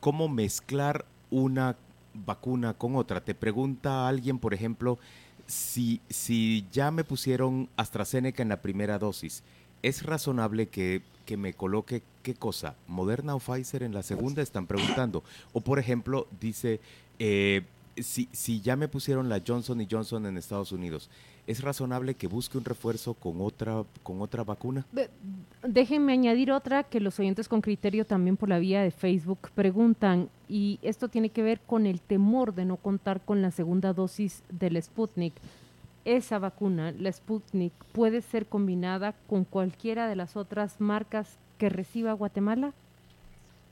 cómo 0.00 0.28
mezclar 0.28 1.04
una 1.30 1.76
vacuna 2.14 2.72
con 2.72 2.96
otra. 2.96 3.22
Te 3.22 3.34
pregunta 3.34 4.08
alguien, 4.08 4.38
por 4.38 4.54
ejemplo, 4.54 4.98
si, 5.46 6.00
si 6.08 6.66
ya 6.72 6.90
me 6.90 7.04
pusieron 7.04 7.68
AstraZeneca 7.76 8.42
en 8.42 8.48
la 8.48 8.62
primera 8.62 8.98
dosis, 8.98 9.42
¿es 9.82 10.04
razonable 10.04 10.68
que, 10.68 11.02
me 11.36 11.52
coloque 11.52 12.02
qué 12.22 12.34
cosa? 12.34 12.76
¿Moderna 12.86 13.34
o 13.34 13.40
Pfizer 13.40 13.82
en 13.82 13.92
la 13.92 14.02
segunda? 14.02 14.40
Están 14.40 14.66
preguntando. 14.66 15.22
O, 15.52 15.60
por 15.60 15.78
ejemplo, 15.78 16.26
dice, 16.40 16.80
eh, 17.18 17.62
si, 17.98 18.30
si 18.32 18.62
ya 18.62 18.76
me 18.76 18.88
pusieron 18.88 19.28
la 19.28 19.42
Johnson 19.46 19.86
Johnson 19.90 20.24
en 20.24 20.38
Estados 20.38 20.72
Unidos, 20.72 21.10
¿es 21.48 21.62
razonable 21.62 22.14
que 22.14 22.26
busque 22.26 22.58
un 22.58 22.64
refuerzo 22.64 23.14
con 23.14 23.40
otra, 23.40 23.82
con 24.02 24.20
otra 24.20 24.44
vacuna? 24.44 24.86
Déjenme 25.62 26.12
añadir 26.12 26.52
otra 26.52 26.84
que 26.84 27.00
los 27.00 27.18
oyentes 27.18 27.48
con 27.48 27.62
criterio 27.62 28.04
también 28.04 28.36
por 28.36 28.50
la 28.50 28.58
vía 28.58 28.82
de 28.82 28.90
Facebook 28.90 29.50
preguntan, 29.54 30.28
y 30.46 30.78
esto 30.82 31.08
tiene 31.08 31.30
que 31.30 31.42
ver 31.42 31.60
con 31.60 31.86
el 31.86 32.02
temor 32.02 32.54
de 32.54 32.66
no 32.66 32.76
contar 32.76 33.22
con 33.22 33.40
la 33.40 33.50
segunda 33.50 33.94
dosis 33.94 34.42
del 34.50 34.80
Sputnik. 34.80 35.32
Esa 36.04 36.38
vacuna, 36.38 36.92
la 36.92 37.10
Sputnik, 37.10 37.72
puede 37.92 38.20
ser 38.20 38.46
combinada 38.46 39.14
con 39.26 39.44
cualquiera 39.44 40.06
de 40.06 40.16
las 40.16 40.36
otras 40.36 40.80
marcas 40.82 41.38
que 41.56 41.70
reciba 41.70 42.12
Guatemala? 42.12 42.74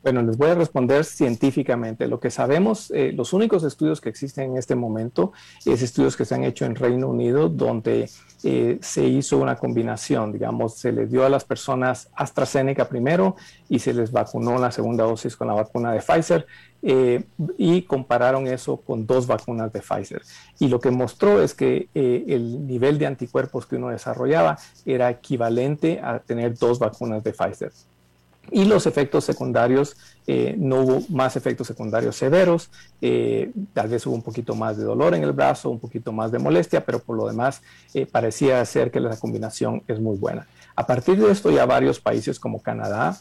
Bueno, 0.07 0.23
les 0.23 0.39
voy 0.39 0.51
a 0.51 0.55
responder 0.55 1.05
científicamente. 1.05 2.07
Lo 2.07 2.21
que 2.21 2.31
sabemos, 2.31 2.93
eh, 2.93 3.11
los 3.13 3.33
únicos 3.33 3.65
estudios 3.65 4.01
que 4.01 4.09
existen 4.09 4.53
en 4.53 4.57
este 4.57 4.77
momento 4.77 5.33
es 5.65 5.83
estudios 5.83 6.17
que 6.17 6.25
se 6.25 6.33
han 6.37 6.45
hecho 6.45 6.65
en 6.65 6.77
Reino 6.77 7.09
Unido, 7.09 7.49
donde 7.49 8.09
eh, 8.45 8.79
se 8.81 9.05
hizo 9.05 9.37
una 9.39 9.57
combinación, 9.57 10.31
digamos, 10.31 10.77
se 10.77 10.93
les 10.93 11.11
dio 11.11 11.27
a 11.27 11.29
las 11.29 11.45
personas 11.45 12.09
AstraZeneca 12.15 12.89
primero 12.89 13.35
y 13.69 13.81
se 13.81 13.93
les 13.93 14.13
vacunó 14.13 14.61
la 14.61 14.71
segunda 14.71 15.03
dosis 15.03 15.35
con 15.35 15.49
la 15.49 15.55
vacuna 15.55 15.91
de 15.91 15.99
Pfizer 15.99 16.47
eh, 16.83 17.25
y 17.59 17.83
compararon 17.83 18.47
eso 18.47 18.77
con 18.77 19.09
dos 19.09 19.27
vacunas 19.27 19.73
de 19.73 19.81
Pfizer. 19.81 20.23
Y 20.61 20.69
lo 20.69 20.79
que 20.79 20.93
mostró 20.93 21.43
es 21.43 21.53
que 21.53 21.89
el 21.95 22.65
nivel 22.65 23.01
de 23.01 23.07
anticuerpos 23.07 23.67
que 23.67 23.75
uno 23.75 23.89
desarrollaba 23.89 24.57
era 24.85 25.11
equivalente 25.11 25.99
a 26.01 26.21
tener 26.21 26.57
dos 26.57 26.79
vacunas 26.79 27.25
de 27.25 27.33
Pfizer. 27.33 27.73
Y 28.51 28.65
los 28.65 28.87
efectos 28.87 29.25
secundarios, 29.25 29.97
eh, 30.27 30.55
no 30.59 30.81
hubo 30.81 31.03
más 31.09 31.37
efectos 31.37 31.67
secundarios 31.67 32.17
severos, 32.17 32.71
eh, 33.01 33.51
tal 33.73 33.89
vez 33.89 34.07
hubo 34.07 34.15
un 34.15 34.23
poquito 34.23 34.55
más 34.55 34.77
de 34.77 34.85
dolor 34.85 35.15
en 35.15 35.23
el 35.23 35.33
brazo, 35.33 35.71
un 35.71 35.81
poquito 35.81 36.13
más 36.13 36.31
de 36.31 36.39
molestia, 36.39 36.85
pero 36.85 36.99
por 36.99 37.17
lo 37.17 37.27
demás 37.27 37.63
eh, 37.95 38.07
parecía 38.07 38.65
ser 38.65 38.91
que 38.91 39.01
la 39.01 39.17
combinación 39.17 39.83
es 39.87 40.01
muy 40.01 40.17
buena. 40.17 40.47
A 40.75 40.87
partir 40.87 41.19
de 41.19 41.31
esto 41.31 41.51
ya 41.51 41.67
varios 41.67 42.01
países 42.01 42.39
como 42.39 42.61
Canadá, 42.61 43.19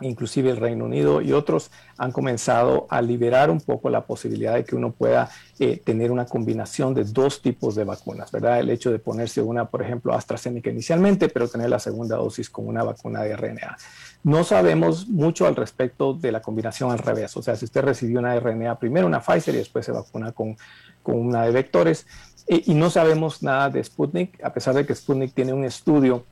inclusive 0.00 0.50
el 0.50 0.56
Reino 0.56 0.84
Unido 0.84 1.20
y 1.20 1.32
otros 1.32 1.70
han 1.98 2.12
comenzado 2.12 2.86
a 2.90 3.02
liberar 3.02 3.50
un 3.50 3.60
poco 3.60 3.90
la 3.90 4.06
posibilidad 4.06 4.54
de 4.54 4.64
que 4.64 4.76
uno 4.76 4.92
pueda 4.92 5.30
eh, 5.58 5.80
tener 5.84 6.10
una 6.10 6.26
combinación 6.26 6.94
de 6.94 7.04
dos 7.04 7.42
tipos 7.42 7.74
de 7.74 7.84
vacunas, 7.84 8.30
¿verdad? 8.32 8.60
El 8.60 8.70
hecho 8.70 8.90
de 8.90 8.98
ponerse 8.98 9.42
una, 9.42 9.66
por 9.66 9.82
ejemplo, 9.82 10.14
AstraZeneca 10.14 10.70
inicialmente, 10.70 11.28
pero 11.28 11.48
tener 11.48 11.70
la 11.70 11.78
segunda 11.78 12.16
dosis 12.16 12.48
con 12.48 12.66
una 12.66 12.82
vacuna 12.82 13.22
de 13.22 13.36
RNA. 13.36 13.76
No 14.22 14.44
sabemos 14.44 15.08
mucho 15.08 15.46
al 15.46 15.56
respecto 15.56 16.14
de 16.14 16.32
la 16.32 16.42
combinación 16.42 16.90
al 16.90 16.98
revés, 16.98 17.36
o 17.36 17.42
sea, 17.42 17.56
si 17.56 17.64
usted 17.64 17.82
recibió 17.82 18.18
una 18.20 18.38
RNA 18.38 18.78
primero, 18.78 19.06
una 19.06 19.20
Pfizer 19.20 19.54
y 19.54 19.58
después 19.58 19.86
se 19.86 19.92
vacuna 19.92 20.32
con, 20.32 20.56
con 21.02 21.18
una 21.18 21.44
de 21.44 21.52
vectores, 21.52 22.06
y 22.46 22.74
no 22.74 22.90
sabemos 22.90 23.42
nada 23.44 23.70
de 23.70 23.84
Sputnik, 23.84 24.42
a 24.42 24.52
pesar 24.52 24.74
de 24.74 24.84
que 24.84 24.94
Sputnik 24.94 25.32
tiene 25.32 25.52
un 25.52 25.64
estudio 25.64 26.24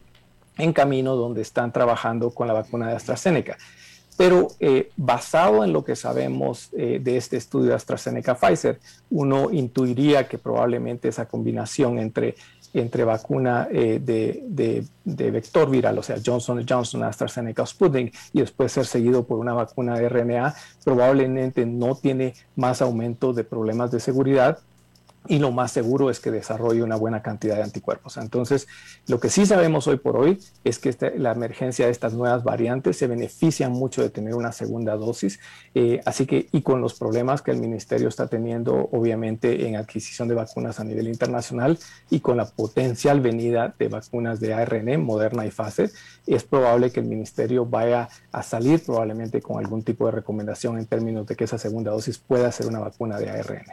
en 0.59 0.73
camino 0.73 1.17
donde 1.17 1.43
están 1.43 1.73
trabajando 1.73 2.31
con 2.31 2.47
la 2.47 2.55
vacuna 2.55 2.89
de 2.89 2.97
AstraZeneca. 2.97 3.57
Pero 4.19 4.49
eh, 4.59 4.91
basado 4.97 5.63
en 5.63 5.73
lo 5.73 5.85
que 5.85 5.95
sabemos 5.95 6.71
eh, 6.73 6.99
de 7.01 7.17
este 7.17 7.37
estudio 7.37 7.71
de 7.71 7.77
AstraZeneca-Pfizer, 7.77 8.81
uno 9.11 9.53
intuiría 9.53 10.27
que 10.27 10.39
probablemente 10.39 11.07
esa 11.07 11.27
combinación 11.27 12.01
entre, 12.01 12.35
entre 12.75 13.05
vacuna 13.05 13.69
eh, 13.71 14.01
de, 14.03 14.43
de, 15.05 15.31
vector 15.31 15.71
viral, 15.71 15.99
o 15.99 16.03
sea, 16.03 16.17
Johnson 16.25 16.67
Johnson, 16.69 17.05
AstraZeneca, 17.05 17.65
Sputnik, 17.65 18.13
y 18.33 18.41
después 18.41 18.73
ser 18.73 18.87
seguido 18.87 19.25
por 19.25 19.39
una 19.39 19.55
vacuna 19.55 19.97
de 19.97 20.09
RNA, 20.09 20.53
probablemente 20.85 21.65
no 21.65 21.95
tiene 21.95 22.35
más 22.57 22.83
aumento 22.83 23.33
de 23.33 23.45
problemas 23.45 23.93
de 23.93 24.01
seguridad 24.01 24.59
y 25.29 25.39
lo 25.39 25.53
más 25.53 25.73
seguro 25.73 26.11
es 26.11 26.21
que 26.21 26.31
desarrolle 26.31 26.83
una 26.83 26.97
buena 26.97 27.23
cantidad 27.23 27.57
de 27.57 27.63
anticuerpos. 27.63 28.17
Entonces, 28.17 28.67
lo 29.07 29.21
que 29.21 29.29
sí 29.29 29.47
sabemos 29.47 29.87
hoy 29.87 29.99
por 29.99 30.17
hoy 30.17 30.39
es 30.65 30.79
que 30.79 30.89
este, 30.89 31.19
la 31.19 31.33
emergencia 31.33 31.87
de 31.87 31.93
estas 31.93 32.15
nuevas 32.15 32.45
variantes 32.45 32.97
se 32.97 33.07
beneficia 33.07 33.69
mucho 33.69 34.03
de 34.03 34.11
tener 34.11 34.35
una 34.35 34.53
segunda 34.53 34.97
dosis, 34.97 35.39
eh, 35.75 36.01
así 36.05 36.27
que 36.27 36.49
y 36.53 36.63
con 36.63 36.81
los 36.81 36.95
problemas 36.95 37.43
que 37.43 37.51
el 37.51 37.59
ministerio 37.59 38.09
está 38.09 38.27
teniendo, 38.27 38.89
obviamente, 38.93 39.67
en 39.67 39.77
adquisición 39.77 40.29
de 40.29 40.35
vacunas 40.35 40.81
a 40.81 40.85
nivel 40.85 41.09
internacional 41.09 41.79
y 42.11 42.21
con 42.21 42.37
la 42.37 42.47
potencial 42.47 43.21
venida 43.21 43.75
de 43.79 43.89
vacunas 43.89 44.41
de 44.41 44.55
ARN, 44.55 45.05
Moderna 45.05 45.47
y 45.47 45.51
Pfizer, 45.51 45.91
es 46.27 46.45
probable 46.45 46.91
que 46.91 47.01
el 47.01 47.07
ministerio 47.07 47.67
vaya 47.67 48.09
a 48.33 48.43
salir 48.43 48.83
probablemente 48.85 49.41
con 49.41 49.59
algún 49.59 49.83
tipo 49.83 50.07
de 50.07 50.13
recomendación 50.13 50.79
en 50.79 50.87
términos 50.87 51.27
de 51.27 51.37
que 51.37 51.45
esa 51.45 51.59
segunda 51.59 51.91
dosis 51.91 52.19
pueda 52.19 52.51
ser 52.53 52.67
una 52.67 52.81
vacuna 52.81 53.19
de 53.19 53.31
ARN. 53.31 53.67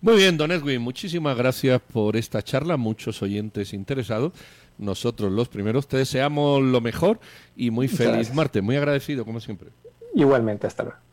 Muy 0.00 0.16
bien, 0.16 0.36
don 0.36 0.52
Edwin, 0.52 0.80
muchísimas 0.80 1.36
gracias 1.36 1.80
por 1.80 2.14
esta 2.14 2.40
charla, 2.42 2.76
muchos 2.76 3.20
oyentes 3.20 3.72
interesados. 3.72 4.32
Nosotros 4.78 5.32
los 5.32 5.48
primeros 5.48 5.88
te 5.88 5.96
deseamos 5.96 6.62
lo 6.62 6.80
mejor 6.80 7.18
y 7.56 7.72
muy 7.72 7.88
feliz 7.88 8.32
martes, 8.32 8.62
muy 8.62 8.76
agradecido 8.76 9.24
como 9.24 9.40
siempre. 9.40 9.70
Igualmente, 10.14 10.68
hasta 10.68 10.84
luego. 10.84 11.07